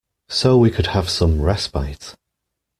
[0.29, 2.15] So we could have some respite.